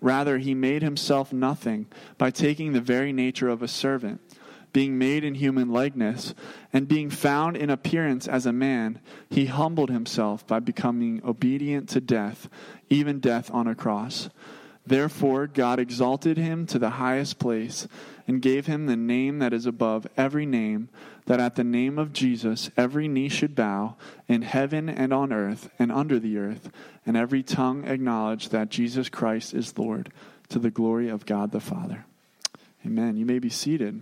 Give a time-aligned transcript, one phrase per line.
[0.00, 1.86] Rather, he made himself nothing
[2.16, 4.20] by taking the very nature of a servant,
[4.72, 6.34] being made in human likeness,
[6.72, 12.00] and being found in appearance as a man, he humbled himself by becoming obedient to
[12.00, 12.48] death,
[12.88, 14.30] even death on a cross.
[14.86, 17.86] Therefore, God exalted him to the highest place
[18.30, 20.88] and gave him the name that is above every name,
[21.26, 23.96] that at the name of Jesus every knee should bow
[24.28, 26.70] in heaven and on earth and under the earth,
[27.04, 30.12] and every tongue acknowledge that Jesus Christ is Lord,
[30.48, 32.06] to the glory of God the Father.
[32.86, 33.16] Amen.
[33.16, 34.00] You may be seated.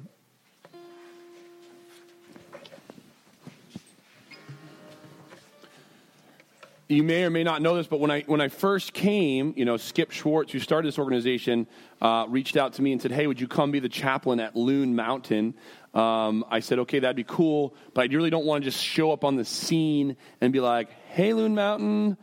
[6.88, 9.66] You may or may not know this, but when I when I first came, you
[9.66, 11.66] know, Skip Schwartz, who started this organization,
[12.00, 14.56] uh, reached out to me and said, "Hey, would you come be the chaplain at
[14.56, 15.54] Loon Mountain?"
[15.92, 19.12] Um, I said, "Okay, that'd be cool, but I really don't want to just show
[19.12, 22.16] up on the scene and be like, "Hey, Loon Mountain,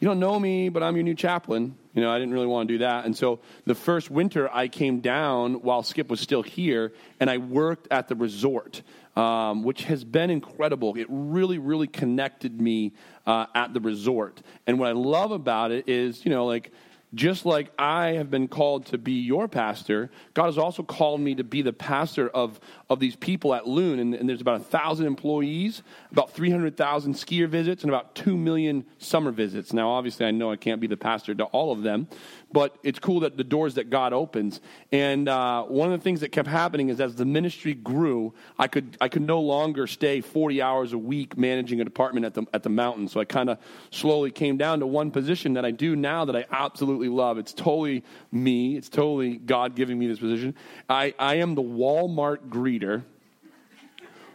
[0.00, 2.68] you don't know me, but I'm your new chaplain." You know, I didn't really want
[2.68, 3.04] to do that.
[3.04, 7.38] And so the first winter, I came down while Skip was still here, and I
[7.38, 8.82] worked at the resort
[9.18, 10.94] um, which has been incredible.
[10.96, 12.92] It really, really connected me
[13.26, 14.40] uh, at the resort.
[14.66, 16.70] And what I love about it is, you know, like
[17.14, 21.34] just like I have been called to be your pastor, God has also called me
[21.36, 23.98] to be the pastor of, of these people at Loon.
[23.98, 28.84] And, and there's about a thousand employees, about 300,000 skier visits, and about 2 million
[28.98, 29.72] summer visits.
[29.72, 32.08] Now, obviously, I know I can't be the pastor to all of them,
[32.52, 34.60] but it's cool that the doors that God opens.
[34.90, 38.68] And uh, one of the things that kept happening is as the ministry grew, I
[38.68, 42.44] could I could no longer stay 40 hours a week managing a department at the
[42.54, 43.08] at the mountain.
[43.08, 43.58] So I kind of
[43.90, 47.38] slowly came down to one position that I do now that I absolutely love.
[47.38, 48.76] It's totally me.
[48.76, 50.54] It's totally God giving me this position.
[50.88, 53.02] I, I am the Walmart greeter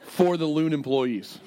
[0.02, 1.40] for the Loon employees.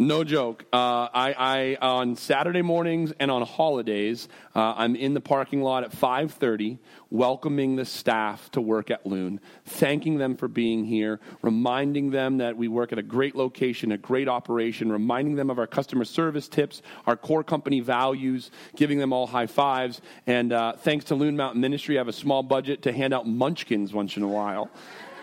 [0.00, 0.64] No joke.
[0.72, 5.82] Uh, I, I, on Saturday mornings and on holidays, uh, I'm in the parking lot
[5.82, 6.78] at 5:30,
[7.10, 12.56] welcoming the staff to work at Loon, thanking them for being here, reminding them that
[12.56, 16.46] we work at a great location, a great operation, reminding them of our customer service
[16.46, 20.00] tips, our core company values, giving them all high fives.
[20.28, 23.26] And uh, thanks to Loon Mountain Ministry, I have a small budget to hand out
[23.26, 24.70] munchkins once in a while.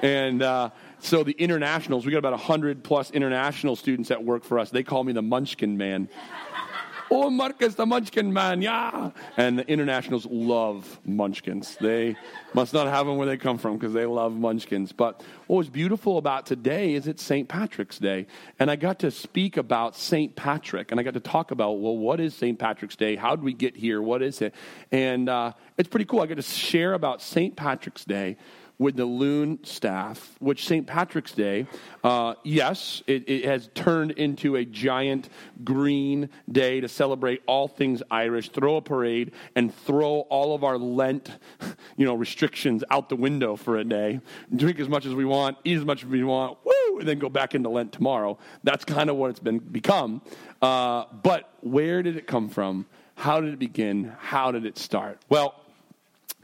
[0.02, 0.72] And uh,
[1.06, 4.72] so the internationals, we got about 100 plus international students that work for us.
[4.72, 6.10] They call me the Munchkin Man.
[7.12, 9.12] oh, Marcus, the Munchkin Man, yeah.
[9.38, 11.78] And the internationals love Munchkins.
[11.80, 12.16] They
[12.54, 14.92] must not have them where they come from because they love Munchkins.
[14.92, 17.48] But what was beautiful about today is it's St.
[17.48, 18.28] Patrick's Day.
[18.60, 20.36] And I got to speak about St.
[20.36, 20.92] Patrick.
[20.92, 22.58] And I got to talk about, well, what is St.
[22.58, 23.16] Patrick's Day?
[23.16, 24.02] How did we get here?
[24.02, 24.56] What is it?
[24.92, 26.22] And uh, it's pretty cool.
[26.22, 27.56] I got to share about St.
[27.56, 28.38] Patrick's Day
[28.78, 30.86] with the Loon staff, which St.
[30.86, 31.66] Patrick's Day,
[32.04, 35.30] uh, yes, it, it, has turned into a giant
[35.64, 40.78] green day to celebrate all things Irish, throw a parade, and throw all of our
[40.78, 41.30] Lent,
[41.98, 44.20] you know, restrictions out the window for a day.
[44.54, 47.20] Drink as much as we want, eat as much as we want, woo, and then
[47.20, 48.38] go back into Lent tomorrow.
[48.64, 50.22] That's kind of what it's been become.
[50.62, 52.86] Uh, but where did it come from?
[53.16, 54.14] How did it begin?
[54.20, 55.20] How did it start?
[55.30, 55.56] Well,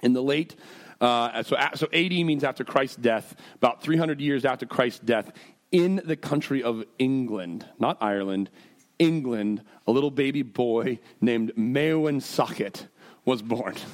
[0.02, 0.56] in the late
[1.02, 5.32] uh, so, so AD means after Christ's death, about 300 years after Christ's death,
[5.72, 8.52] in the country of England, not Ireland,
[9.00, 12.88] England, a little baby boy named Maewyn Succat
[13.26, 13.76] was born.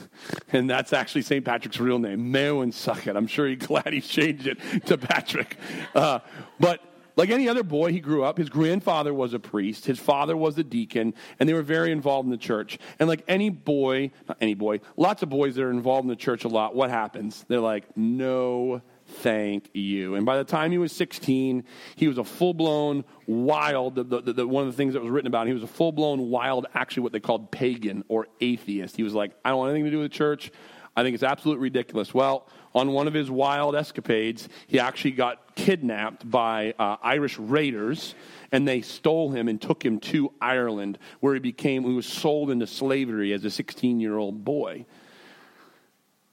[0.54, 1.44] And that's actually St.
[1.44, 3.18] Patrick's real name, Maewyn Succat.
[3.18, 5.58] I'm sure he's glad he changed it to Patrick.
[5.94, 6.20] Uh,
[6.58, 6.82] but
[7.18, 8.38] like any other boy, he grew up.
[8.38, 12.28] His grandfather was a priest, his father was a deacon, and they were very involved
[12.28, 12.78] in the church.
[13.00, 16.16] And like any boy, not any boy, lots of boys that are involved in the
[16.16, 17.44] church a lot, what happens?
[17.50, 20.16] They're like, no, thank you.
[20.16, 21.64] And by the time he was 16,
[21.96, 25.11] he was a full blown wild, the, the, the, one of the things that was
[25.11, 28.28] written about, him, he was a full blown wild, actually what they called pagan or
[28.41, 28.96] atheist.
[28.96, 30.52] He was like, I don't want anything to do with the church.
[30.96, 32.11] I think it's absolutely ridiculous.
[32.11, 38.16] Well, on one of his wild escapades, he actually got kidnapped by uh, Irish raiders,
[38.52, 42.49] and they stole him and took him to Ireland, where he became, he was sold
[42.49, 44.85] into slavery as a 16 year old boy.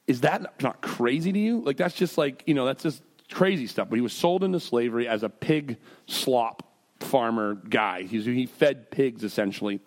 [0.07, 1.61] Is that not crazy to you?
[1.61, 3.89] Like, that's just like, you know, that's just crazy stuff.
[3.89, 6.63] But he was sold into slavery as a pig slop
[7.01, 8.03] farmer guy.
[8.03, 9.81] He's, he fed pigs, essentially.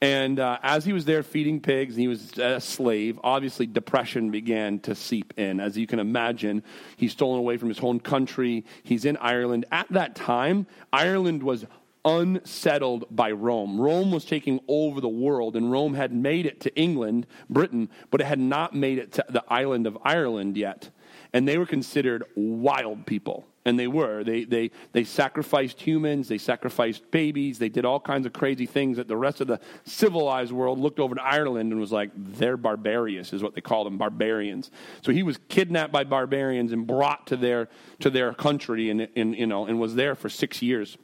[0.00, 4.80] And uh, as he was there feeding pigs, he was a slave, obviously depression began
[4.80, 5.60] to seep in.
[5.60, 6.64] As you can imagine,
[6.96, 8.64] he's stolen away from his home country.
[8.82, 9.64] He's in Ireland.
[9.70, 11.66] At that time, Ireland was
[12.04, 13.80] unsettled by Rome.
[13.80, 18.20] Rome was taking over the world, and Rome had made it to England, Britain, but
[18.20, 20.90] it had not made it to the island of Ireland yet.
[21.32, 23.46] And they were considered wild people.
[23.64, 24.24] And they were.
[24.24, 28.96] They, they, they sacrificed humans, they sacrificed babies, they did all kinds of crazy things
[28.96, 32.56] that the rest of the civilized world looked over to Ireland and was like, they're
[32.56, 34.72] barbarians, is what they called them, barbarians.
[35.02, 37.68] So he was kidnapped by barbarians and brought to their,
[38.00, 40.98] to their country and, and, you know, and was there for six years.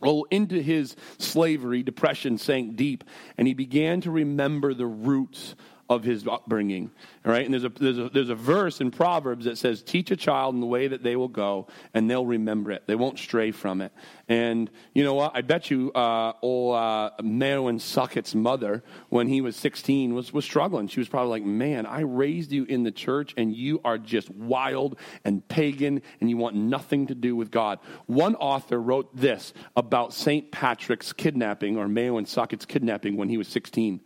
[0.00, 3.04] Well, into his slavery, depression sank deep,
[3.36, 5.54] and he began to remember the roots
[5.90, 6.88] of his upbringing.
[7.26, 10.12] All right, and there's a, there's a there's a verse in Proverbs that says, "Teach
[10.12, 12.84] a child in the way that they will go, and they'll remember it.
[12.86, 13.92] They won't stray from it."
[14.28, 15.32] And you know what?
[15.34, 20.44] I bet you, uh, old uh, Marowen Succat's mother, when he was 16, was was
[20.44, 20.86] struggling.
[20.86, 24.30] She was probably like, "Man, I raised you in the church, and you are just
[24.30, 29.52] wild and pagan, and you want nothing to do with God." One author wrote this
[29.76, 34.00] about Saint Patrick's kidnapping or Marowen Succat's kidnapping when he was 16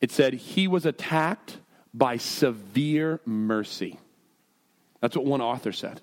[0.00, 1.58] it said he was attacked
[1.92, 3.98] by severe mercy.
[5.00, 6.00] That's what one author said.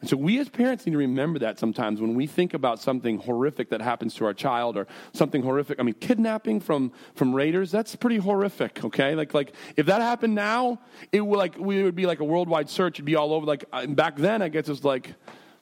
[0.00, 3.18] And so we as parents need to remember that sometimes when we think about something
[3.18, 5.78] horrific that happens to our child or something horrific.
[5.78, 9.14] I mean, kidnapping from, from raiders, that's pretty horrific, okay?
[9.14, 10.80] Like, like if that happened now,
[11.12, 12.96] it would like we would be like a worldwide search.
[12.96, 13.44] It'd be all over.
[13.44, 15.14] Like uh, back then, I guess it's like,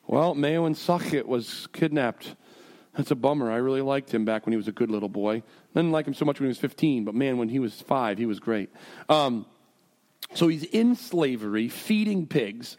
[0.07, 2.37] well, Mayo and Succat was kidnapped
[2.99, 3.49] that's a bummer.
[3.49, 5.37] I really liked him back when he was a good little boy.
[5.37, 5.43] I
[5.73, 8.19] didn't like him so much when he was 15, but man, when he was five,
[8.19, 8.71] he was great.
[9.09, 9.47] Um,
[10.35, 12.77] so he's in slavery, feeding pigs,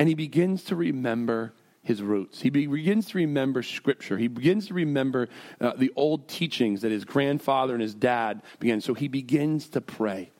[0.00, 1.54] and he begins to remember
[1.84, 2.40] his roots.
[2.40, 4.18] He begins to remember scripture.
[4.18, 5.28] He begins to remember
[5.60, 8.80] uh, the old teachings that his grandfather and his dad began.
[8.80, 10.32] So he begins to pray.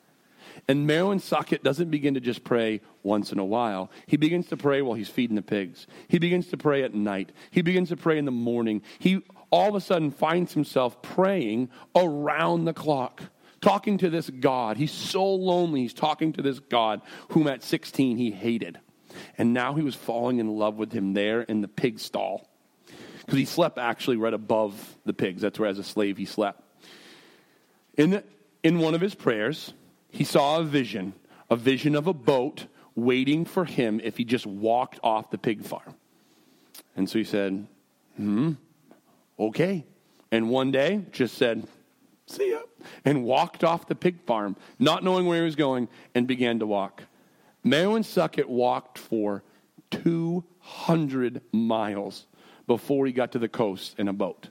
[0.68, 3.90] And Marowen Succat doesn't begin to just pray once in a while.
[4.06, 5.86] He begins to pray while he's feeding the pigs.
[6.08, 7.32] He begins to pray at night.
[7.50, 8.82] He begins to pray in the morning.
[8.98, 13.22] He all of a sudden finds himself praying around the clock,
[13.60, 14.76] talking to this God.
[14.76, 15.82] He's so lonely.
[15.82, 18.78] He's talking to this God whom at 16 he hated.
[19.36, 22.48] And now he was falling in love with him there in the pig stall.
[23.20, 25.42] Because he slept actually right above the pigs.
[25.42, 26.62] That's where, as a slave, he slept.
[27.96, 28.24] In, the,
[28.62, 29.72] in one of his prayers,
[30.12, 31.14] he saw a vision,
[31.50, 35.64] a vision of a boat waiting for him if he just walked off the pig
[35.64, 35.94] farm.
[36.94, 37.66] And so he said,
[38.16, 38.52] hmm,
[39.38, 39.84] okay.
[40.30, 41.66] And one day just said,
[42.26, 42.60] see ya,
[43.06, 46.66] and walked off the pig farm, not knowing where he was going, and began to
[46.66, 47.04] walk.
[47.64, 49.42] Marowen Succat walked for
[49.90, 52.26] 200 miles
[52.66, 54.48] before he got to the coast in a boat.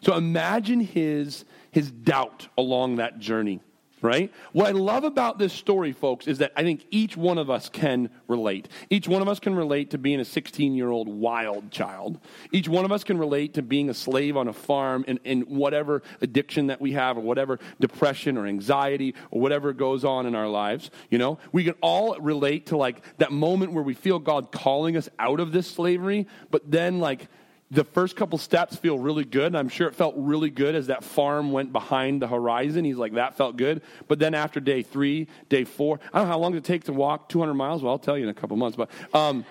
[0.00, 3.60] So imagine his, his doubt along that journey
[4.04, 4.30] right?
[4.52, 7.70] What I love about this story, folks, is that I think each one of us
[7.70, 8.68] can relate.
[8.90, 12.20] Each one of us can relate to being a 16 year old wild child.
[12.52, 15.46] Each one of us can relate to being a slave on a farm and, and
[15.46, 20.34] whatever addiction that we have, or whatever depression or anxiety or whatever goes on in
[20.34, 20.90] our lives.
[21.08, 24.98] You know, we can all relate to like that moment where we feel God calling
[24.98, 27.28] us out of this slavery, but then like
[27.74, 29.56] the first couple steps feel really good.
[29.56, 32.84] I'm sure it felt really good as that farm went behind the horizon.
[32.84, 33.82] He's like, that felt good.
[34.06, 36.92] But then after day three, day four, I don't know how long it takes to
[36.92, 37.82] walk 200 miles.
[37.82, 38.76] Well, I'll tell you in a couple months.
[38.76, 39.44] But, um,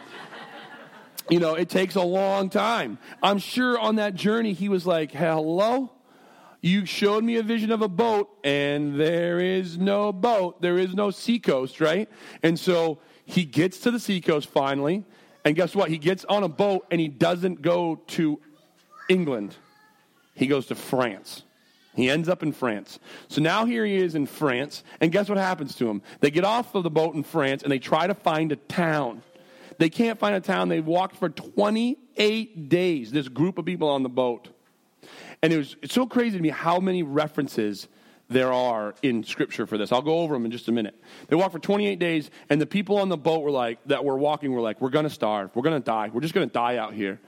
[1.30, 2.98] you know, it takes a long time.
[3.22, 5.92] I'm sure on that journey, he was like, hello?
[6.62, 10.62] You showed me a vision of a boat, and there is no boat.
[10.62, 12.10] There is no seacoast, right?
[12.42, 15.04] And so he gets to the seacoast finally.
[15.46, 15.90] And guess what?
[15.90, 18.40] He gets on a boat and he doesn't go to
[19.10, 19.56] England,
[20.36, 21.44] he goes to France.
[21.96, 22.98] He ends up in France.
[23.28, 26.02] So now here he is in France, and guess what happens to him?
[26.22, 29.22] They get off of the boat in France and they try to find a town.
[29.78, 30.70] They can't find a town.
[30.70, 34.50] They've walked for 28 days, this group of people on the boat.
[35.42, 37.88] And it was it's so crazy to me how many references
[38.34, 39.92] there are in Scripture for this.
[39.92, 40.96] I'll go over them in just a minute.
[41.28, 44.18] They walked for 28 days, and the people on the boat were like, that were
[44.18, 45.56] walking were like, we're going to starve.
[45.56, 46.10] We're going to die.
[46.12, 47.20] We're just going to die out here.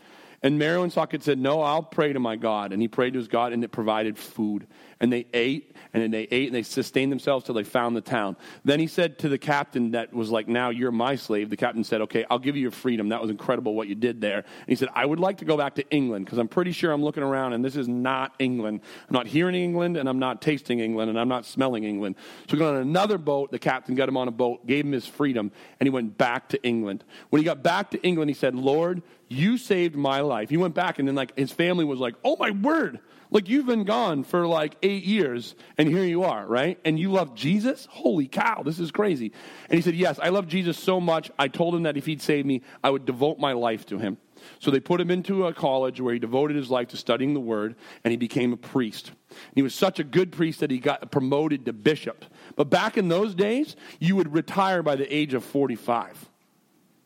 [0.41, 2.71] And Marowen Succat said, No, I'll pray to my God.
[2.71, 4.67] And he prayed to his God, and it provided food.
[4.99, 8.01] And they ate, and then they ate, and they sustained themselves till they found the
[8.01, 8.37] town.
[8.63, 11.49] Then he said to the captain that was like, Now you're my slave.
[11.49, 13.09] The captain said, Okay, I'll give you your freedom.
[13.09, 14.37] That was incredible what you did there.
[14.37, 16.91] And he said, I would like to go back to England because I'm pretty sure
[16.91, 18.81] I'm looking around, and this is not England.
[19.09, 22.15] I'm not hearing England, and I'm not tasting England, and I'm not smelling England.
[22.47, 23.51] So we got on another boat.
[23.51, 26.49] The captain got him on a boat, gave him his freedom, and he went back
[26.49, 27.03] to England.
[27.31, 30.49] When he got back to England, he said, Lord, you saved my life.
[30.49, 32.99] He went back, and then like his family was like, "Oh my word!
[33.31, 36.79] Like you've been gone for like eight years, and here you are, right?
[36.85, 37.87] And you love Jesus?
[37.91, 39.31] Holy cow, this is crazy!"
[39.69, 41.31] And he said, "Yes, I love Jesus so much.
[41.37, 44.17] I told him that if he'd save me, I would devote my life to him."
[44.59, 47.39] So they put him into a college where he devoted his life to studying the
[47.39, 49.11] word, and he became a priest.
[49.55, 52.25] He was such a good priest that he got promoted to bishop.
[52.55, 56.29] But back in those days, you would retire by the age of 45.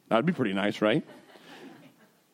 [0.09, 1.05] That'd be pretty nice, right?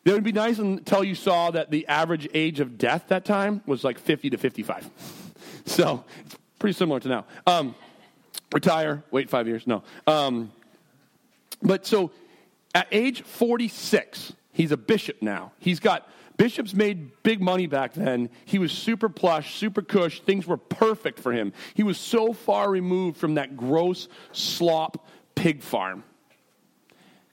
[0.05, 3.61] It would be nice until you saw that the average age of death that time
[3.65, 4.89] was like 50 to 55.
[5.65, 7.25] so it's pretty similar to now.
[7.47, 7.75] Um,
[8.53, 9.83] retire, wait five years, no.
[10.05, 10.51] Um,
[11.63, 12.11] but so
[12.75, 15.53] at age 46, he's a bishop now.
[15.57, 16.07] He's got
[16.37, 18.29] bishops made big money back then.
[18.45, 20.21] He was super plush, super cush.
[20.21, 21.51] Things were perfect for him.
[21.73, 26.03] He was so far removed from that gross slop pig farm.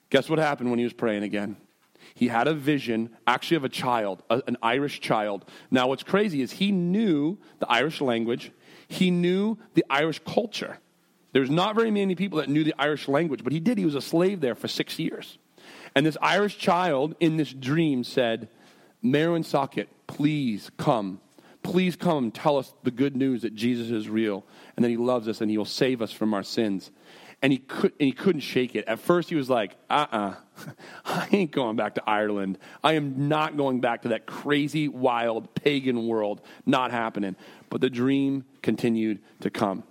[0.09, 1.57] Guess what happened when he was praying again?
[2.15, 5.45] He had a vision, actually, of a child, a, an Irish child.
[5.71, 8.53] Now, what's crazy is he knew the Irish language,
[8.89, 10.79] he knew the Irish culture.
[11.33, 13.79] There's not very many people that knew the Irish language, but he did.
[13.79, 15.39] He was a slave there for six years.
[15.95, 18.49] And this Irish child in this dream said,
[19.03, 21.21] Maewyn Succat, please come.
[21.63, 24.45] Please come and tell us the good news that Jesus is real
[24.77, 26.91] and that he loves us and he will save us from our sins
[27.43, 28.87] and he could and he couldn't shake it.
[28.87, 30.35] At first, he was like, "Uh, uh-uh.
[31.05, 32.59] I ain't going back to Ireland.
[32.85, 36.41] I am not going back to that crazy, wild pagan world.
[36.65, 37.37] Not happening."
[37.69, 39.83] But the dream continued to come,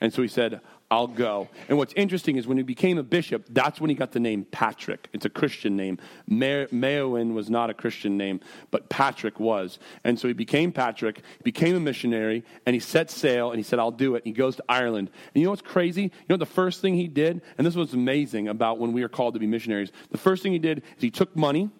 [0.00, 1.48] and so he said, I'll go.
[1.68, 4.44] And what's interesting is when he became a bishop, that's when he got the name
[4.50, 5.08] Patrick.
[5.12, 5.98] It's a Christian name.
[6.28, 8.40] Maewyn was not a Christian name,
[8.72, 9.78] but Patrick was.
[10.02, 13.78] And so he became Patrick, became a missionary, and he set sail and he said,
[13.78, 14.24] I'll do it.
[14.24, 15.10] And he goes to Ireland.
[15.32, 16.02] And you know what's crazy?
[16.02, 17.40] You know the first thing he did?
[17.56, 19.92] And this was amazing about when we are called to be missionaries.
[20.10, 21.70] The first thing he did is he took money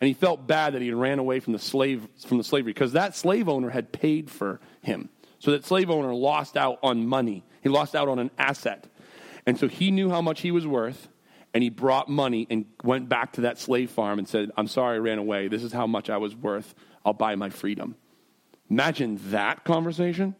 [0.00, 2.92] and he felt bad that he ran away from the slave from the slavery because
[2.92, 5.10] that slave owner had paid for him.
[5.38, 7.44] So that slave owner lost out on money.
[7.62, 8.86] He lost out on an asset.
[9.46, 11.08] And so he knew how much he was worth,
[11.54, 14.96] and he brought money and went back to that slave farm and said, I'm sorry
[14.96, 15.48] I ran away.
[15.48, 16.74] This is how much I was worth.
[17.04, 17.96] I'll buy my freedom.
[18.70, 20.34] Imagine that conversation.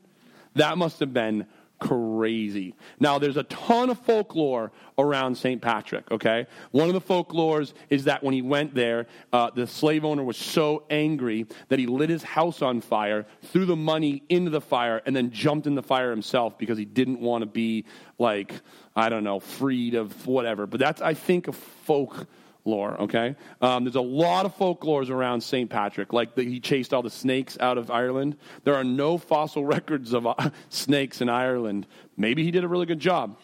[0.55, 1.47] That must have been
[1.79, 2.75] crazy.
[2.99, 5.63] Now, there's a ton of folklore around St.
[5.63, 6.47] Patrick, okay?
[6.71, 10.37] One of the folklores is that when he went there, uh, the slave owner was
[10.37, 15.01] so angry that he lit his house on fire, threw the money into the fire,
[15.07, 17.85] and then jumped in the fire himself because he didn't want to be,
[18.19, 18.55] like,
[18.97, 20.67] I don't know, freed of whatever.
[20.67, 22.27] But that's, I think, a folk
[22.69, 23.35] lore, okay?
[23.61, 25.69] Um, there's a lot of folklores around St.
[25.69, 28.37] Patrick, like he chased all the snakes out of Ireland.
[28.65, 30.35] There are no fossil records of uh,
[30.69, 31.87] snakes in Ireland.
[32.17, 33.39] Maybe he did a really good job.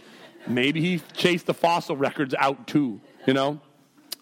[0.47, 3.61] Maybe he chased the fossil records out too, you know?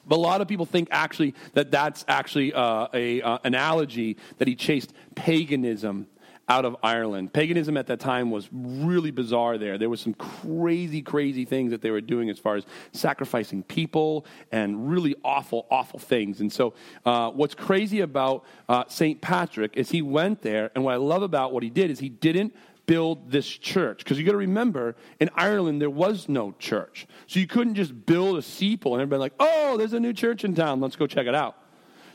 [0.07, 4.49] But a lot of people think actually that that's actually uh, a uh, analogy that
[4.49, 6.07] he chased paganism
[6.49, 7.33] out of Ireland.
[7.33, 9.79] Paganism at that time was really bizarre there.
[9.79, 14.27] There was some crazy, crazy things that they were doing as far as sacrificing people
[14.51, 16.41] and really awful, awful things.
[16.41, 16.75] And so,
[17.07, 19.21] uh, what's crazy about uh, St.
[19.21, 22.09] Patrick is he went there, and what I love about what he did is he
[22.09, 22.55] didn't
[22.87, 23.99] build this church.
[23.99, 27.07] Because you got to remember, in Ireland, there was no church.
[27.27, 30.45] So you couldn't just build a steeple and everybody like, oh, there's a new church
[30.45, 31.57] in town, let's go check it out.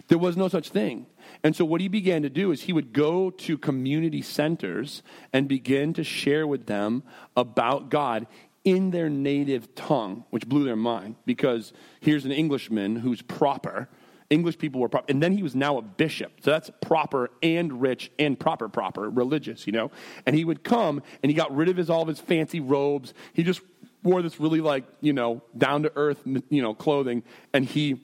[0.08, 1.06] There was no such thing.
[1.44, 5.48] And so, what he began to do is he would go to community centers and
[5.48, 7.04] begin to share with them
[7.36, 8.28] about God
[8.64, 13.88] in their native tongue, which blew their mind because here's an Englishman who's proper.
[14.30, 15.06] English people were proper.
[15.10, 16.34] And then he was now a bishop.
[16.42, 19.90] So that's proper and rich and proper, proper, religious, you know?
[20.26, 23.14] And he would come and he got rid of his, all of his fancy robes.
[23.32, 23.62] He just
[24.04, 27.24] wore this really like, you know, down to earth, you know, clothing.
[27.54, 28.02] And he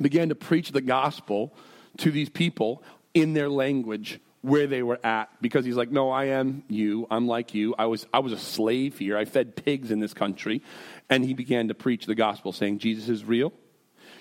[0.00, 1.52] began to preach the gospel
[1.98, 2.82] to these people
[3.14, 7.06] in their language where they were at because he's like no i am you.
[7.10, 7.74] I'm like you.
[7.78, 9.16] I was i was a slave here.
[9.16, 10.62] I fed pigs in this country.
[11.08, 13.52] And he began to preach the gospel saying jesus is real.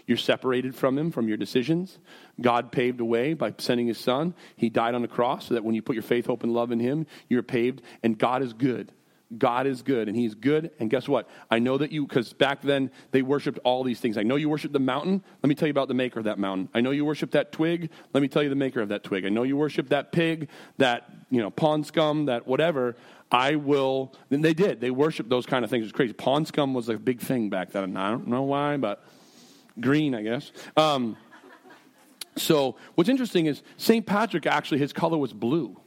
[0.07, 1.99] You're separated from him from your decisions.
[2.39, 4.33] God paved a way by sending his son.
[4.55, 6.71] He died on the cross so that when you put your faith hope and love
[6.71, 8.91] in him you're paved and god is good
[9.37, 10.71] God is good, and He's good.
[10.79, 11.29] And guess what?
[11.49, 14.17] I know that you, because back then they worshiped all these things.
[14.17, 15.23] I know you worship the mountain.
[15.41, 16.69] Let me tell you about the maker of that mountain.
[16.73, 17.89] I know you worship that twig.
[18.13, 19.25] Let me tell you the maker of that twig.
[19.25, 22.95] I know you worship that pig, that you know pond scum, that whatever.
[23.31, 24.13] I will.
[24.29, 24.81] And they did.
[24.81, 25.85] They worshiped those kind of things.
[25.85, 26.13] It's crazy.
[26.13, 27.95] Pond scum was a big thing back then.
[27.95, 29.03] I don't know why, but
[29.79, 30.51] green, I guess.
[30.75, 31.15] Um,
[32.35, 34.05] so what's interesting is St.
[34.05, 35.80] Patrick actually his color was blue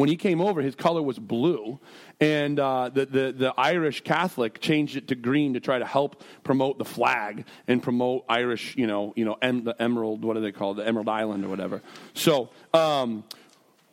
[0.00, 1.78] When he came over, his color was blue,
[2.20, 6.22] and uh, the, the, the Irish Catholic changed it to green to try to help
[6.42, 10.40] promote the flag and promote Irish, you know, you know, em, the Emerald, what do
[10.40, 11.82] they call it, the Emerald Island or whatever.
[12.14, 13.24] So, um,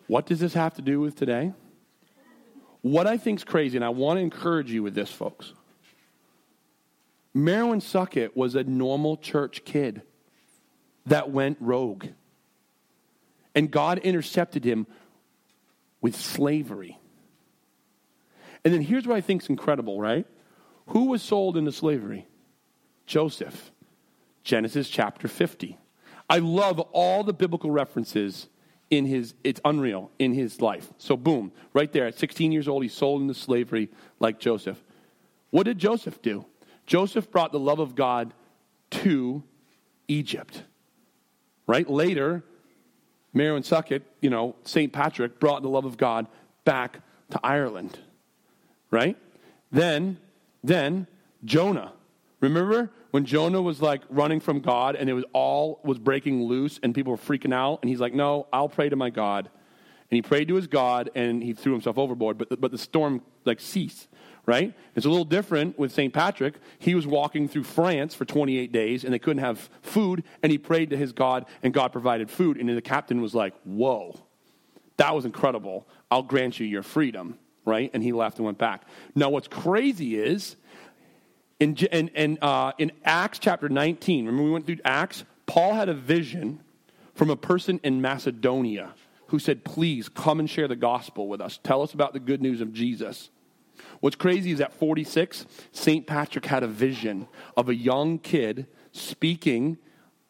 [0.08, 1.52] what does this have to do with today?
[2.84, 5.52] What I think is crazy, and I want to encourage you with this, folks.
[7.34, 10.04] Marilyn Succat was a normal church kid
[11.06, 12.06] that went rogue.
[13.54, 14.88] And God intercepted him
[16.02, 17.00] with slavery.
[18.64, 20.26] And then here's what I think is incredible, right?
[20.88, 22.28] Who was sold into slavery?
[23.06, 23.72] Joseph.
[24.44, 25.78] Genesis chapter 50.
[26.30, 28.48] I love all the biblical references
[28.90, 30.90] in his, it's unreal, in his life.
[30.98, 33.90] So, boom, right there, at 16 years old, he's sold into slavery
[34.20, 34.82] like Joseph.
[35.50, 36.46] What did Joseph do?
[36.86, 38.34] Joseph brought the love of God
[38.92, 39.44] to
[40.08, 40.64] Egypt.
[41.68, 41.90] Right?
[41.90, 42.44] Later,
[43.38, 44.92] Mary Succat, you know, St.
[44.92, 46.28] Patrick brought the love of God
[46.66, 47.02] back
[47.32, 47.98] to Ireland.
[48.92, 49.18] Right?
[49.72, 50.18] Then,
[50.64, 51.08] then
[51.46, 51.94] Jonah.
[52.40, 56.80] Remember when Jonah was like running from God and it was all was breaking loose
[56.84, 59.50] and people were freaking out and he's like, "No, I'll pray to my God."
[60.10, 62.78] And he prayed to his God and he threw himself overboard, but the, but the
[62.78, 64.08] storm like ceased
[64.48, 64.74] right?
[64.96, 66.12] It's a little different with St.
[66.12, 66.56] Patrick.
[66.80, 70.58] He was walking through France for 28 days and they couldn't have food, and he
[70.58, 72.58] prayed to his God, and God provided food.
[72.58, 74.20] And the captain was like, Whoa,
[74.96, 75.86] that was incredible.
[76.10, 77.92] I'll grant you your freedom, right?
[77.94, 78.84] And he left and went back.
[79.14, 80.56] Now, what's crazy is
[81.60, 85.26] in, in, in, uh, in Acts chapter 19, remember we went through Acts?
[85.46, 86.62] Paul had a vision
[87.16, 88.94] from a person in Macedonia
[89.28, 91.60] who said, Please come and share the gospel with us.
[91.62, 93.30] Tell us about the good news of Jesus.
[94.00, 96.06] What's crazy is at 46, St.
[96.08, 99.78] Patrick had a vision of a young kid speaking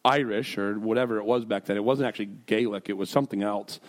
[0.06, 1.78] Irish or whatever it was back then.
[1.78, 3.80] It wasn't actually Gaelic, it was something else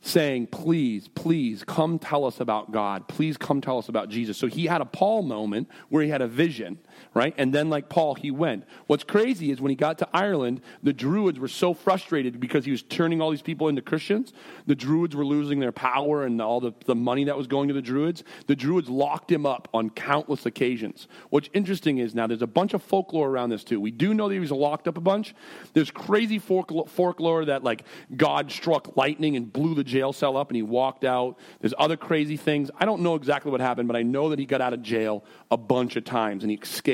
[0.00, 3.08] saying, Please, please come tell us about God.
[3.08, 4.36] Please come tell us about Jesus.
[4.36, 6.78] So he had a Paul moment where he had a vision,
[7.14, 7.34] right?
[7.36, 8.64] And then, like Paul, he went.
[8.86, 12.70] What's crazy is when he got to Ireland, the Druids were so frustrated because he
[12.70, 14.32] was turning all these people into Christians.
[14.66, 17.74] The Druids were losing their power and all the, the money that was going to
[17.74, 18.24] the Druids.
[18.46, 21.08] The Druids locked him up on countless occasions.
[21.30, 23.80] What's interesting is now there's a bunch of folklore around this too.
[23.80, 25.34] We do know that he was locked up a bunch.
[25.72, 27.84] There's crazy folklore that, like,
[28.16, 31.38] God struck lightning and blew the jail cell up and he walked out.
[31.60, 32.70] There's other crazy things.
[32.78, 35.24] I don't know exactly what happened, but I know that he got out of jail
[35.50, 36.87] a bunch of times and he escaped.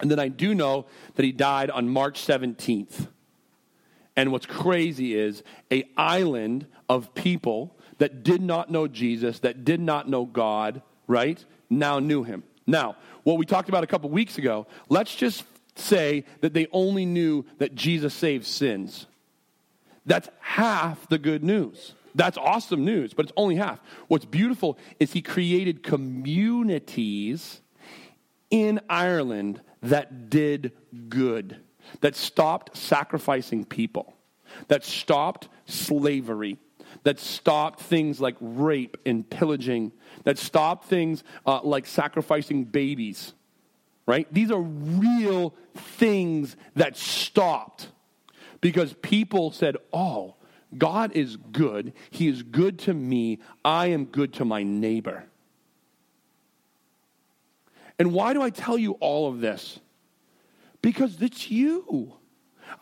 [0.00, 3.08] And then I do know that he died on March 17th.
[4.16, 9.80] And what's crazy is a island of people that did not know Jesus, that did
[9.80, 11.42] not know God, right?
[11.70, 12.42] Now knew him.
[12.66, 15.44] Now, what we talked about a couple weeks ago, let's just
[15.76, 19.06] say that they only knew that Jesus saves sins.
[20.06, 21.94] That's half the good news.
[22.14, 23.80] That's awesome news, but it's only half.
[24.06, 27.60] What's beautiful is he created communities
[28.54, 30.70] in Ireland that did
[31.08, 31.60] good,
[32.02, 34.14] that stopped sacrificing people,
[34.68, 36.58] that stopped slavery,
[37.02, 39.90] that stopped things like rape and pillaging,
[40.22, 43.32] that stopped things uh, like sacrificing babies,
[44.06, 44.32] right?
[44.32, 47.88] These are real things that stopped
[48.60, 50.36] because people said, oh,
[50.78, 51.92] God is good.
[52.12, 53.40] He is good to me.
[53.64, 55.24] I am good to my neighbor.
[57.98, 59.78] And why do I tell you all of this?
[60.82, 62.14] Because it's you.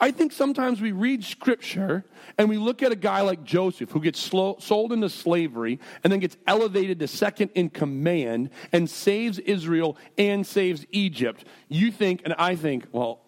[0.01, 2.05] I think sometimes we read scripture
[2.39, 6.13] and we look at a guy like Joseph who gets slow, sold into slavery and
[6.13, 11.45] then gets elevated to second in command and saves Israel and saves Egypt.
[11.69, 13.21] You think, and I think, well,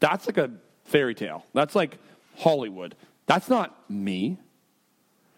[0.00, 0.50] that's like a
[0.84, 1.44] fairy tale.
[1.52, 1.98] That's like
[2.36, 2.94] Hollywood.
[3.26, 4.38] That's not me.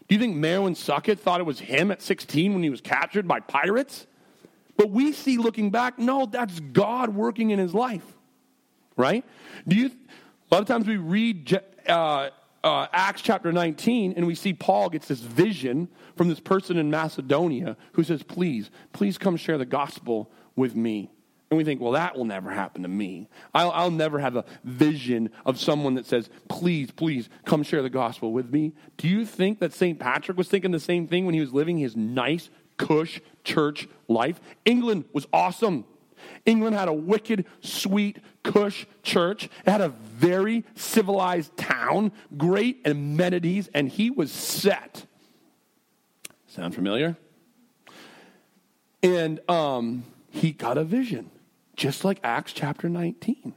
[0.09, 3.27] Do you think Marilyn Succat thought it was him at 16 when he was captured
[3.27, 4.07] by pirates?
[4.77, 8.05] But we see looking back, no, that's God working in his life,
[8.97, 9.25] right?
[9.67, 9.91] Do you?
[10.51, 12.31] A lot of times we read uh,
[12.63, 16.91] uh, Acts chapter 19 and we see Paul gets this vision from this person in
[16.91, 21.11] Macedonia who says, "Please, please come share the gospel with me."
[21.51, 23.29] And we think, well, that will never happen to me.
[23.55, 27.91] I'll, I'll, never have a vision of someone that says, please, please come share the
[27.91, 28.73] gospel with me.
[28.97, 29.99] Do you think that St.
[30.01, 34.41] Patrick was thinking the same thing when he was living his nice, cush church life?
[34.65, 35.85] England was awesome.
[36.45, 39.45] England had a wicked, sweet, cush church.
[39.45, 45.07] It had a very civilized town, great amenities, and he was set.
[46.47, 47.17] Sound familiar?
[49.03, 51.31] And um, he got a vision
[51.77, 53.55] just like Acts chapter 19.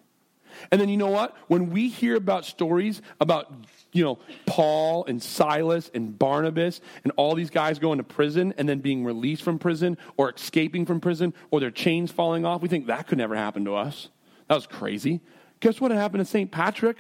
[0.71, 1.35] And then you know what?
[1.47, 3.51] When we hear about stories about,
[3.91, 8.67] you know, Paul and Silas and Barnabas and all these guys going to prison and
[8.67, 12.67] then being released from prison or escaping from prison or their chains falling off, we
[12.67, 14.09] think that could never happen to us.
[14.47, 15.21] That was crazy.
[15.59, 16.51] Guess what happened to St.
[16.51, 16.97] Patrick?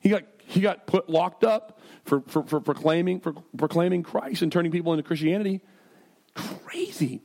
[0.00, 4.50] He got, he got put locked up for, for, for proclaiming, for proclaiming Christ and
[4.50, 5.60] turning people into Christianity.
[6.34, 7.22] Crazy.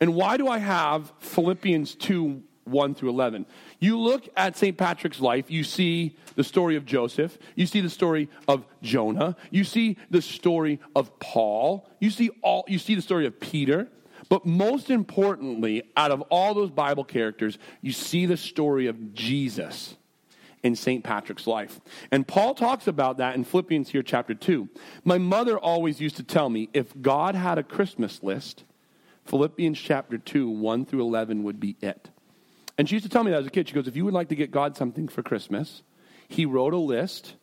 [0.00, 3.46] And why do I have Philippians 2 1 through 11?
[3.78, 4.76] You look at St.
[4.76, 9.64] Patrick's life, you see the story of Joseph, you see the story of Jonah, you
[9.64, 13.88] see the story of Paul, you see, all, you see the story of Peter.
[14.28, 19.96] But most importantly, out of all those Bible characters, you see the story of Jesus
[20.62, 21.04] in St.
[21.04, 21.80] Patrick's life.
[22.10, 24.68] And Paul talks about that in Philippians here, chapter 2.
[25.04, 28.64] My mother always used to tell me if God had a Christmas list,
[29.24, 32.10] Philippians chapter 2, 1 through 11 would be it.
[32.78, 33.68] And she used to tell me that as a kid.
[33.68, 35.82] She goes, If you would like to get God something for Christmas,
[36.28, 37.34] he wrote a list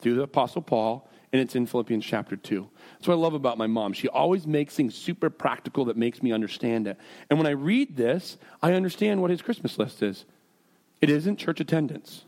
[0.00, 2.68] through the Apostle Paul, and it's in Philippians chapter 2.
[2.92, 3.92] That's what I love about my mom.
[3.92, 6.98] She always makes things super practical that makes me understand it.
[7.28, 10.24] And when I read this, I understand what his Christmas list is.
[11.00, 12.24] It isn't church attendance,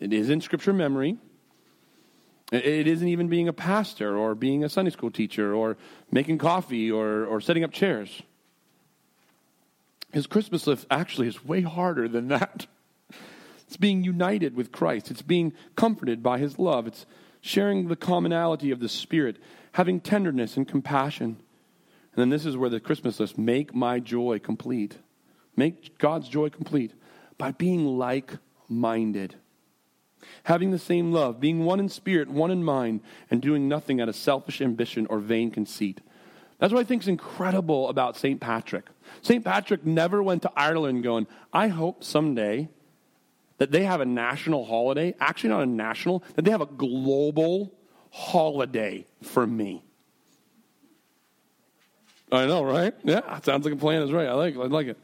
[0.00, 1.16] it isn't scripture memory,
[2.50, 5.76] it isn't even being a pastor or being a Sunday school teacher or
[6.10, 8.22] making coffee or, or setting up chairs.
[10.12, 12.66] His Christmas list actually is way harder than that.
[13.66, 17.04] It's being united with Christ, it's being comforted by his love, it's
[17.42, 19.36] sharing the commonality of the Spirit,
[19.72, 21.36] having tenderness and compassion.
[22.14, 24.96] And then this is where the Christmas list make my joy complete.
[25.54, 26.94] Make God's joy complete
[27.36, 28.38] by being like
[28.70, 29.34] minded
[30.44, 34.08] having the same love, being one in spirit, one in mind, and doing nothing out
[34.08, 36.00] of selfish ambition or vain conceit.
[36.58, 38.40] That's what I think is incredible about St.
[38.40, 38.86] Patrick.
[39.22, 39.44] St.
[39.44, 42.68] Patrick never went to Ireland going, I hope someday
[43.58, 47.72] that they have a national holiday, actually, not a national, that they have a global
[48.10, 49.84] holiday for me.
[52.30, 52.94] I know, right?
[53.04, 54.28] Yeah, sounds like a plan is right.
[54.28, 54.98] I like, I like it.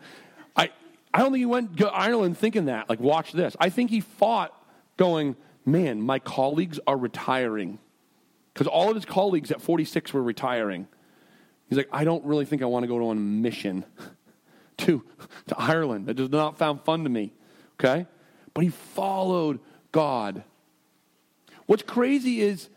[0.56, 0.70] I,
[1.12, 2.88] I don't think he went to Ireland thinking that.
[2.88, 3.56] Like, watch this.
[3.58, 4.52] I think he fought
[4.96, 7.78] going, man, my colleagues are retiring.
[8.52, 10.86] Because all of his colleagues at 46 were retiring.
[11.68, 13.84] He's like, I don't really think I want to go on a mission
[14.78, 15.02] to,
[15.48, 16.06] to Ireland.
[16.06, 17.32] That does not sound fun to me.
[17.80, 18.06] Okay?
[18.52, 19.60] But he followed
[19.92, 20.44] God.
[21.66, 22.68] What's crazy is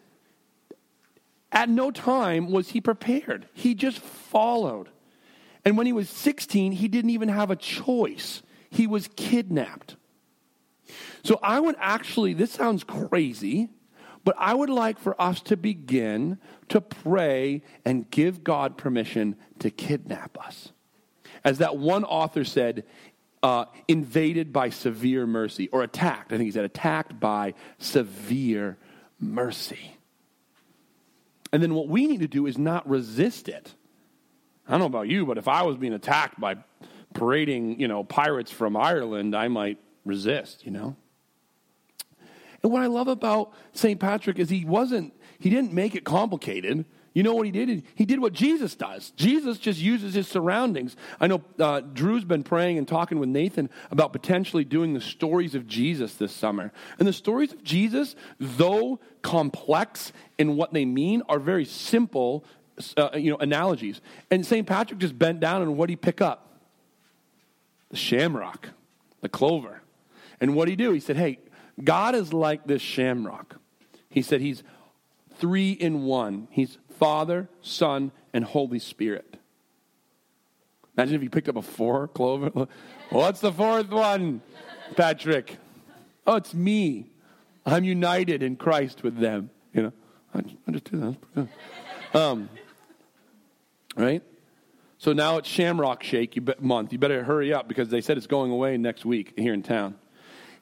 [1.51, 3.47] at no time was he prepared.
[3.53, 4.89] He just followed.
[5.65, 8.41] And when he was 16, he didn't even have a choice.
[8.69, 9.95] He was kidnapped.
[11.23, 13.69] So I would actually, this sounds crazy,
[14.23, 16.37] but I would like for us to begin
[16.69, 20.71] to pray and give God permission to kidnap us.
[21.43, 22.83] As that one author said,
[23.43, 26.33] uh, invaded by severe mercy, or attacked.
[26.33, 28.77] I think he said attacked by severe
[29.19, 29.95] mercy.
[31.53, 33.73] And then what we need to do is not resist it.
[34.67, 36.57] I don't know about you, but if I was being attacked by
[37.13, 40.95] parading, you know, pirates from Ireland, I might resist, you know?
[42.63, 43.99] And what I love about St.
[43.99, 46.85] Patrick is he wasn't, he didn't make it complicated.
[47.13, 47.83] You know what he did?
[47.95, 49.09] He did what Jesus does.
[49.15, 50.95] Jesus just uses his surroundings.
[51.19, 55.55] I know uh, Drew's been praying and talking with Nathan about potentially doing the stories
[55.55, 56.71] of Jesus this summer.
[56.99, 62.45] And the stories of Jesus, though complex in what they mean, are very simple,
[62.95, 63.99] uh, you know, analogies.
[64.29, 64.67] And St.
[64.67, 66.59] Patrick just bent down and what did he pick up?
[67.89, 68.69] The shamrock,
[69.21, 69.81] the clover.
[70.39, 70.91] And what did he do?
[70.91, 71.39] He said, hey,
[71.83, 73.55] God is like this shamrock.
[74.09, 74.61] He said he's
[75.39, 76.47] three in one.
[76.51, 79.37] He's Father, Son, and Holy Spirit.
[80.97, 82.67] Imagine if you picked up a four clover.
[83.09, 84.41] What's the fourth one,
[84.95, 85.57] Patrick?
[86.25, 87.11] Oh, it's me.
[87.65, 89.49] I'm united in Christ with them.
[89.73, 89.93] You know,
[90.33, 91.47] I, just that.
[92.13, 92.49] Um,
[93.95, 94.23] right?
[94.97, 96.91] So now it's Shamrock Shake month.
[96.91, 99.95] You better hurry up because they said it's going away next week here in town.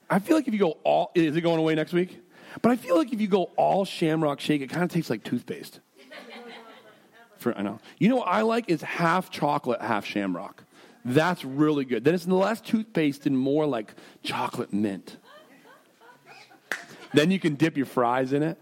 [0.10, 2.20] I feel like if you go all, is it going away next week?
[2.62, 5.24] But I feel like if you go all Shamrock Shake, it kind of tastes like
[5.24, 5.80] toothpaste.
[7.38, 7.80] For, I know.
[8.00, 10.64] You know what I like is half chocolate, half Shamrock.
[11.04, 12.04] That's really good.
[12.04, 15.18] Then it's less toothpaste and more like chocolate mint.
[17.14, 18.60] then you can dip your fries in it.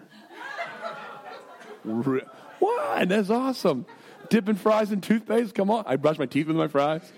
[1.84, 3.10] What?
[3.10, 3.86] That's awesome.
[4.29, 5.56] Dipping fries in toothpaste?
[5.56, 5.84] Come on.
[5.88, 7.12] I brush my teeth with my fries.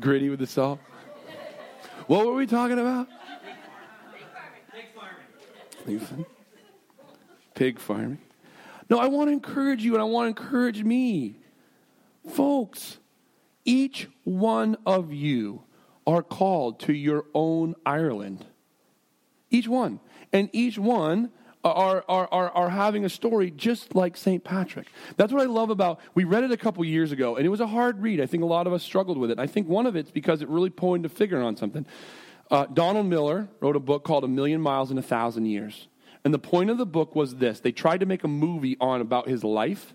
[0.00, 0.80] Gritty with the salt.
[2.06, 3.08] What were we talking about?
[5.86, 6.26] Pig farming.
[7.54, 8.18] Pig farming.
[8.90, 11.36] No, I want to encourage you and I want to encourage me.
[12.28, 12.98] Folks,
[13.64, 15.62] each one of you
[16.06, 18.44] are called to your own Ireland.
[19.50, 20.00] Each one.
[20.32, 21.30] And each one
[21.64, 24.42] are, are, are, are having a story just like St.
[24.42, 24.86] Patrick.
[25.16, 27.60] That's what I love about we read it a couple years ago, and it was
[27.60, 28.20] a hard read.
[28.20, 29.38] I think a lot of us struggled with it.
[29.38, 31.86] I think one of it's because it really pointed a figure on something.
[32.50, 35.88] Uh, Donald Miller wrote a book called A Million Miles in a Thousand Years.
[36.24, 39.00] And the point of the book was this they tried to make a movie on
[39.00, 39.94] about his life.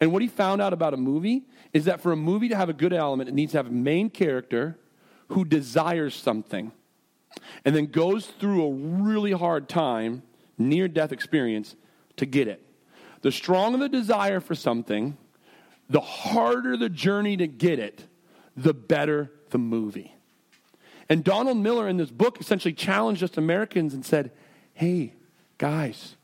[0.00, 2.70] And what he found out about a movie is that for a movie to have
[2.70, 4.78] a good element, it needs to have a main character
[5.28, 6.72] who desires something
[7.64, 10.22] and then goes through a really hard time,
[10.58, 11.76] near death experience,
[12.16, 12.64] to get it.
[13.22, 15.16] The stronger the desire for something,
[15.88, 18.06] the harder the journey to get it,
[18.56, 20.14] the better the movie.
[21.10, 24.30] And Donald Miller in this book essentially challenged us Americans and said,
[24.72, 25.12] hey,
[25.58, 26.16] guys,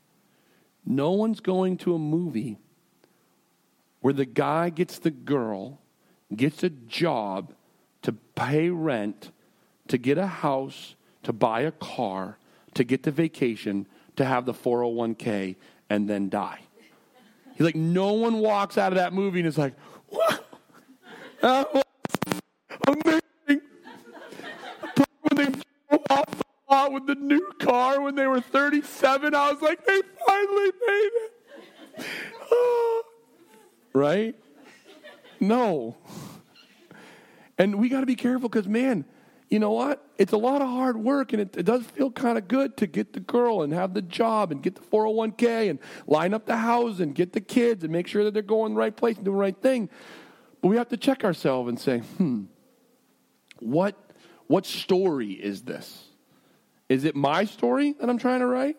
[0.83, 2.57] no one's going to a movie
[3.99, 5.79] where the guy gets the girl,
[6.35, 7.53] gets a job
[8.01, 9.31] to pay rent,
[9.89, 12.37] to get a house, to buy a car,
[12.73, 15.55] to get the vacation, to have the 401k,
[15.89, 16.61] and then die.
[17.55, 19.73] He's like, no one walks out of that movie and is like,
[20.09, 20.47] what?
[21.41, 21.81] That uh,
[22.25, 22.41] was
[22.87, 23.61] amazing.
[25.21, 25.45] When they
[25.89, 29.85] drove off the lot with the new car when they were 37, I was like,
[29.85, 31.09] they finally made
[31.99, 32.05] it.
[33.93, 34.35] right?
[35.39, 35.95] No.
[37.57, 39.05] And we got to be careful because, man,
[39.49, 40.03] you know what?
[40.17, 42.87] It's a lot of hard work and it, it does feel kind of good to
[42.87, 46.57] get the girl and have the job and get the 401k and line up the
[46.57, 49.25] house and get the kids and make sure that they're going the right place and
[49.25, 49.89] doing the right thing.
[50.61, 52.45] But we have to check ourselves and say, hmm,
[53.59, 53.95] what,
[54.47, 56.06] what story is this?
[56.89, 58.77] Is it my story that I'm trying to write?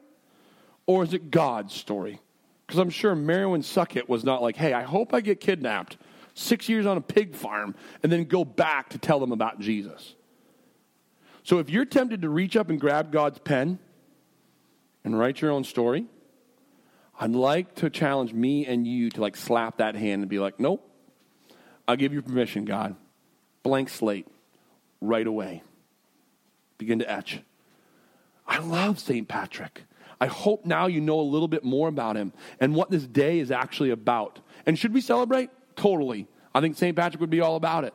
[0.87, 2.21] Or is it God's story?
[2.67, 5.97] Because I'm sure Marilyn Succat was not like, hey, I hope I get kidnapped
[6.35, 10.15] six years on a pig farm and then go back to tell them about Jesus.
[11.43, 13.79] So if you're tempted to reach up and grab God's pen
[15.05, 16.07] and write your own story,
[17.19, 20.61] I'd like to challenge me and you to like slap that hand and be like,
[20.61, 20.89] nope,
[21.87, 22.97] I'll give you permission, God.
[23.63, 24.29] Blank slate,
[25.01, 25.63] right away.
[26.77, 27.41] Begin to etch.
[28.59, 29.29] I love St.
[29.29, 29.85] Patrick.
[30.21, 33.39] I hope now you know a little bit more about him and what this day
[33.39, 34.41] is actually about.
[34.67, 35.51] And should we celebrate?
[35.77, 36.27] Totally.
[36.53, 36.97] I think St.
[36.97, 37.95] Patrick would be all about it.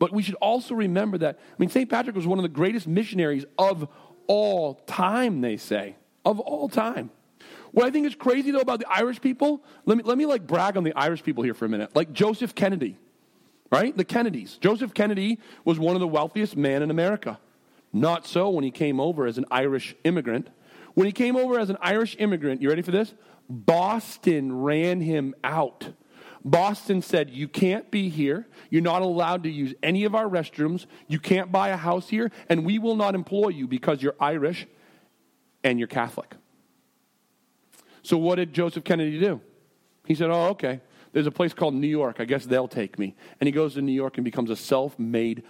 [0.00, 1.88] But we should also remember that, I mean, St.
[1.88, 3.88] Patrick was one of the greatest missionaries of
[4.26, 5.94] all time, they say.
[6.24, 7.10] Of all time.
[7.70, 10.44] What I think is crazy, though, about the Irish people, let me, let me like
[10.44, 11.94] brag on the Irish people here for a minute.
[11.94, 12.98] Like Joseph Kennedy,
[13.70, 13.96] right?
[13.96, 14.58] The Kennedys.
[14.60, 17.38] Joseph Kennedy was one of the wealthiest men in America.
[17.92, 20.48] Not so when he came over as an Irish immigrant.
[20.94, 23.14] When he came over as an Irish immigrant, you ready for this?
[23.48, 25.88] Boston ran him out.
[26.44, 28.46] Boston said, You can't be here.
[28.70, 30.86] You're not allowed to use any of our restrooms.
[31.08, 34.66] You can't buy a house here, and we will not employ you because you're Irish
[35.62, 36.34] and you're Catholic.
[38.02, 39.40] So, what did Joseph Kennedy do?
[40.06, 40.80] He said, Oh, okay.
[41.12, 42.16] There's a place called New York.
[42.20, 43.16] I guess they'll take me.
[43.40, 45.42] And he goes to New York and becomes a self made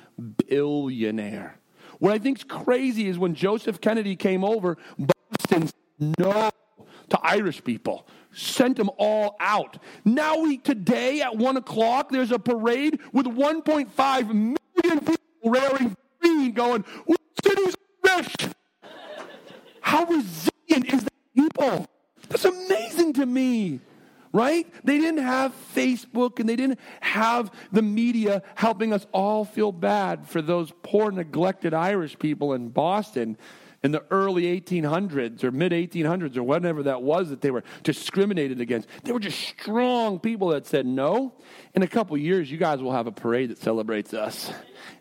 [0.48, 1.59] billionaire.
[2.00, 6.50] What I think's crazy is when Joseph Kennedy came over, Boston said no
[7.10, 9.78] to Irish people sent them all out.
[10.04, 16.52] Now we today at one o'clock, there's a parade with 1.5 million people wearing green,
[16.52, 16.84] going,
[17.44, 17.74] "City's
[18.08, 18.34] Irish."
[19.80, 21.86] How resilient is that people?
[22.28, 23.80] That's amazing to me.
[24.32, 24.66] Right?
[24.84, 30.28] They didn't have Facebook and they didn't have the media helping us all feel bad
[30.28, 33.36] for those poor, neglected Irish people in Boston
[33.82, 38.60] in the early 1800s or mid 1800s or whatever that was that they were discriminated
[38.60, 38.88] against.
[39.04, 41.34] They were just strong people that said, no,
[41.74, 44.52] in a couple years, you guys will have a parade that celebrates us,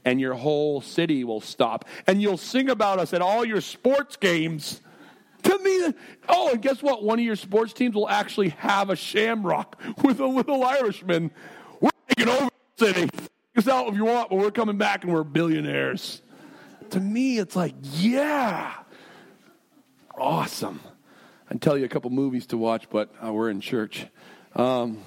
[0.06, 4.16] and your whole city will stop, and you'll sing about us at all your sports
[4.16, 4.82] games.
[5.44, 5.94] To me,
[6.28, 7.04] oh, and guess what?
[7.04, 11.32] One of your sports teams will actually have a shamrock with a little Irishman.
[11.80, 13.10] We're taking over the city.
[13.56, 16.22] Us out if you want, but we're coming back and we're billionaires
[16.92, 18.74] to me, it's like, yeah,
[20.18, 20.80] awesome.
[21.50, 24.06] I'd tell you a couple movies to watch, but uh, we're in church.
[24.56, 25.00] Um,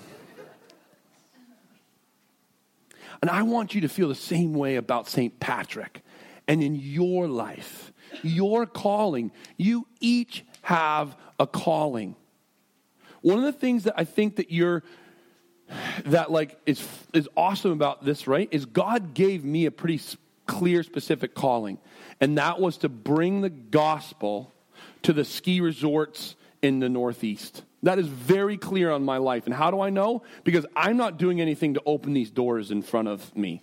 [3.21, 5.39] and I want you to feel the same way about St.
[5.39, 6.03] Patrick.
[6.49, 7.92] And in your life,
[8.23, 12.17] your calling, you each have a calling.
[13.21, 14.83] One of the things that I think that you're
[16.07, 18.49] that like is is awesome about this, right?
[18.51, 20.01] Is God gave me a pretty
[20.47, 21.79] clear, specific calling,
[22.21, 24.53] and that was to bring the gospel
[25.03, 27.63] to the ski resorts in the Northeast.
[27.83, 29.47] That is very clear on my life.
[29.47, 30.23] And how do I know?
[30.45, 33.63] Because I'm not doing anything to open these doors in front of me,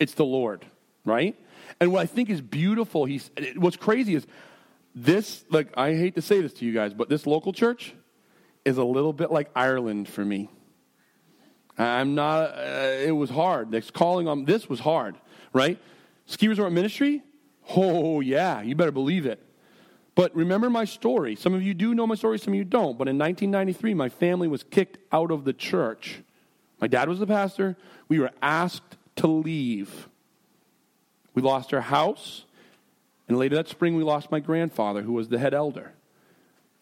[0.00, 0.66] it's the Lord.
[1.04, 1.36] right?
[1.78, 4.26] And what I think is beautiful, he's, what's crazy is
[4.94, 7.94] this, like, I hate to say this to you guys, but this local church
[8.64, 10.48] is a little bit like Ireland for me.
[11.78, 13.70] I'm not, uh, it was hard.
[13.70, 15.16] This calling on this was hard,
[15.52, 15.78] right?
[16.26, 17.22] Ski resort ministry?
[17.74, 19.40] Oh, yeah, you better believe it.
[20.14, 21.36] But remember my story.
[21.36, 22.98] Some of you do know my story, some of you don't.
[22.98, 26.22] But in 1993, my family was kicked out of the church.
[26.80, 27.76] My dad was the pastor.
[28.08, 30.08] We were asked to leave.
[31.40, 32.44] We lost our house.
[33.26, 35.92] And later that spring, we lost my grandfather, who was the head elder.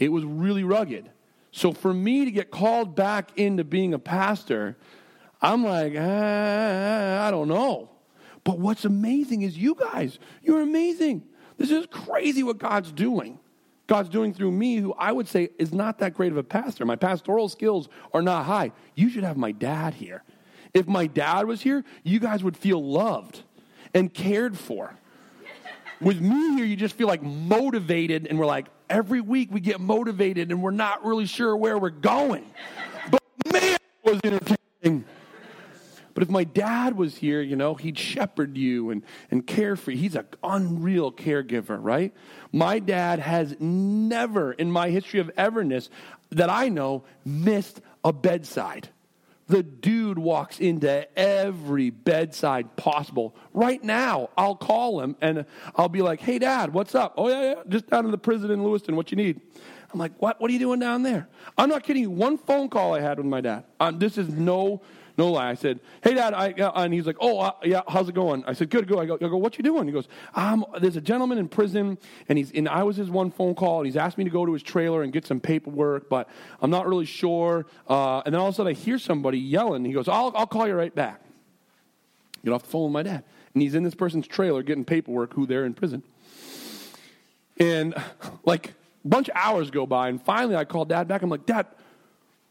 [0.01, 1.09] It was really rugged.
[1.53, 4.77] So for me to get called back into being a pastor,
[5.41, 7.91] I'm like, ah, I don't know.
[8.43, 11.23] But what's amazing is you guys, you're amazing.
[11.57, 13.39] This is crazy what God's doing.
[13.87, 16.85] God's doing through me, who I would say is not that great of a pastor.
[16.85, 18.73] My pastoral skills are not high.
[18.97, 20.25] You should have my dad here.
[20.75, 23.45] If my dad was here, you guys would feel loved
[23.95, 24.95] and cared for.
[26.01, 29.81] With me here, you just feel like motivated, and we're like, every week we get
[29.81, 32.45] motivated and we're not really sure where we're going.
[33.11, 33.23] But
[33.53, 35.05] man, was entertaining.
[36.15, 39.93] But if my dad was here, you know, he'd shepherd you and, and care for
[39.93, 39.99] you.
[39.99, 42.13] He's an unreal caregiver, right?
[42.51, 45.91] My dad has never, in my history of everness
[46.31, 48.89] that I know, missed a bedside.
[49.49, 53.35] The dude walks into every bedside possible.
[53.55, 57.15] Right now, I'll call him and I'll be like, hey, dad, what's up?
[57.17, 58.95] Oh, yeah, yeah, just down in the prison in Lewiston.
[58.95, 59.41] What you need?
[59.93, 60.39] I'm like, what?
[60.41, 61.29] What are you doing down there?
[61.57, 62.11] I'm not kidding you.
[62.11, 63.65] One phone call I had with my dad.
[63.81, 64.83] Um, this is no
[65.19, 65.51] no lie.
[65.51, 66.55] I said, "Hey, Dad," I,
[66.85, 69.15] and he's like, "Oh, uh, yeah, how's it going?" I said, "Good, good." I go,
[69.17, 70.09] I go, "What you doing?" He goes,
[70.81, 73.87] "There's a gentleman in prison, and he's and I was his one phone call, and
[73.87, 76.29] he's asked me to go to his trailer and get some paperwork, but
[76.63, 79.85] I'm not really sure." Uh, and then all of a sudden, I hear somebody yelling.
[79.85, 81.21] He goes, "I'll I'll call you right back."
[82.45, 85.35] Get off the phone with my dad, and he's in this person's trailer getting paperwork.
[85.35, 86.05] Who they're in prison,
[87.59, 87.93] and
[88.45, 91.23] like a bunch of hours go by, and finally I call Dad back.
[91.23, 91.67] I'm like, "Dad."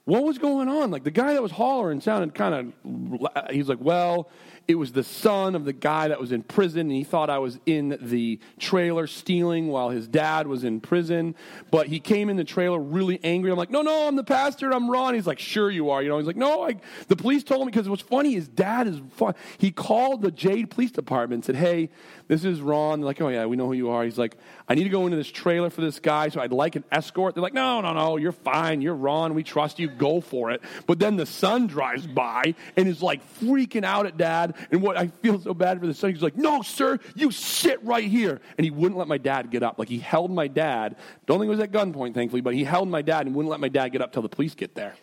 [0.07, 0.89] What was going on?
[0.89, 4.29] Like the guy that was hollering sounded kind of, he's like, well,
[4.65, 7.39] it was the son of the guy that was in prison, and he thought I
[7.39, 11.35] was in the trailer stealing while his dad was in prison.
[11.71, 13.51] But he came in the trailer really angry.
[13.51, 14.73] I'm like, no, no, I'm the pastor.
[14.73, 15.13] I'm Ron.
[15.13, 16.01] He's like, sure you are.
[16.01, 16.77] You know, he's like, no, I,
[17.09, 19.35] the police told me because what's funny his dad is fun.
[19.57, 21.89] He called the Jade Police Department and said, hey,
[22.27, 22.99] this is Ron.
[22.99, 24.03] They're like, oh yeah, we know who you are.
[24.03, 24.35] He's like,
[24.67, 27.35] I need to go into this trailer for this guy, so I'd like an escort.
[27.35, 28.81] They're like, no, no, no, you're fine.
[28.81, 29.33] You're Ron.
[29.33, 29.87] We trust you.
[29.87, 30.61] Go for it.
[30.85, 34.97] But then the son drives by and is like freaking out at dad and what
[34.97, 36.11] I feel so bad for the son.
[36.11, 38.41] He's like, No, sir, you sit right here.
[38.57, 39.79] And he wouldn't let my dad get up.
[39.79, 40.95] Like he held my dad.
[41.25, 43.59] Don't think it was at gunpoint, thankfully, but he held my dad and wouldn't let
[43.59, 44.95] my dad get up till the police get there.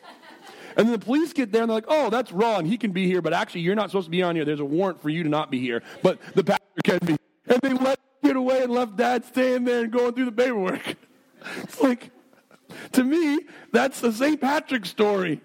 [0.76, 2.64] And then the police get there and they're like, oh, that's wrong.
[2.64, 4.44] He can be here, but actually, you're not supposed to be on here.
[4.44, 7.16] There's a warrant for you to not be here, but the pastor can be.
[7.46, 10.96] And they let get away and left dad staying there and going through the paperwork.
[11.62, 12.10] It's like,
[12.92, 14.40] to me, that's the St.
[14.40, 15.42] Patrick story.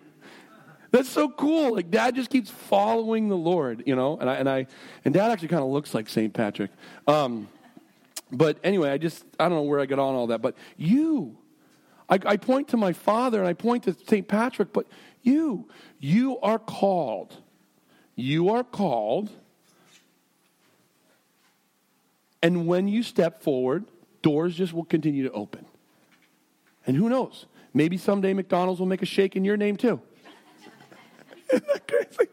[0.91, 1.75] That's so cool.
[1.75, 4.17] Like dad just keeps following the Lord, you know.
[4.17, 4.67] And I and I
[5.05, 6.71] and dad actually kind of looks like Saint Patrick.
[7.07, 7.47] Um,
[8.31, 10.41] but anyway, I just I don't know where I got on all that.
[10.41, 11.37] But you,
[12.09, 14.73] I, I point to my father and I point to Saint Patrick.
[14.73, 14.87] But
[15.21, 15.67] you,
[15.99, 17.35] you are called.
[18.15, 19.29] You are called.
[22.41, 23.85] And when you step forward,
[24.21, 25.65] doors just will continue to open.
[26.87, 27.45] And who knows?
[27.73, 30.01] Maybe someday McDonald's will make a shake in your name too.
[31.53, 32.29] Isn't that crazy?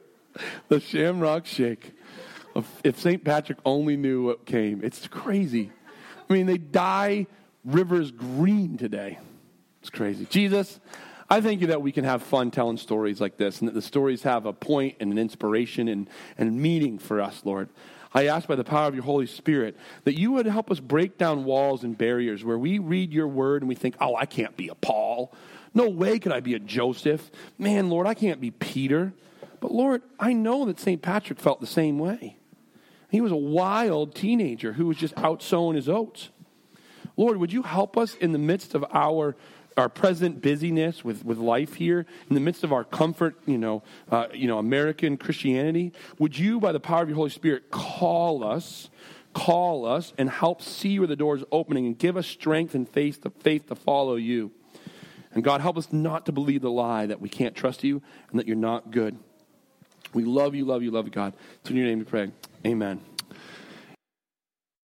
[0.69, 1.93] The Shamrock Shake.
[2.83, 3.23] If St.
[3.23, 5.71] Patrick only knew what came, it's crazy.
[6.29, 7.27] I mean, they dye
[7.65, 9.19] rivers green today.
[9.83, 10.27] It's crazy.
[10.31, 10.81] Jesus,
[11.29, 13.83] I thank you that we can have fun telling stories like this and that the
[13.83, 16.09] stories have a point and an inspiration and,
[16.39, 17.69] and meaning for us, Lord.
[18.15, 21.19] I ask by the power of your Holy Spirit that you would help us break
[21.19, 24.57] down walls and barriers where we read your word and we think, oh, I can't
[24.57, 25.35] be a Paul.
[25.75, 27.31] No way could I be a Joseph.
[27.59, 29.13] Man, Lord, I can't be Peter.
[29.61, 31.03] But Lord, I know that St.
[31.03, 32.37] Patrick felt the same way.
[33.11, 36.31] He was a wild teenager who was just out sowing his oats.
[37.17, 39.37] Lord, would you help us in the midst of our
[39.77, 43.83] our present busyness with, with life here, in the midst of our comfort, you know,
[44.11, 48.43] uh, you know, American Christianity, would you, by the power of your Holy Spirit, call
[48.43, 48.89] us,
[49.35, 52.89] call us, and help see where the door is opening and give us strength and
[52.89, 54.51] faith to, faith to follow you?
[55.33, 58.41] And God, help us not to believe the lie that we can't trust you and
[58.41, 59.19] that you're not good.
[60.15, 61.35] We love you, love you, love you, God.
[61.61, 62.31] It's in your name we pray.
[62.65, 63.16] Amen.